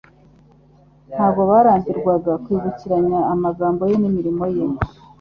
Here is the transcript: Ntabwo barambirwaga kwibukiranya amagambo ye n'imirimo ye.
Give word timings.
Ntabwo 1.11 1.41
barambirwaga 1.51 2.31
kwibukiranya 2.43 3.19
amagambo 3.33 3.81
ye 3.89 3.95
n'imirimo 4.01 4.45
ye. 4.55 4.65